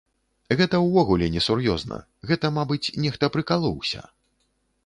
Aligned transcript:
Гэта 0.59 0.77
ўвогуле 0.85 1.27
несур'ёзна, 1.35 1.99
гэта, 2.31 2.53
мабыць, 2.57 2.81
нехта 3.07 3.31
прыкалоўся. 3.37 4.01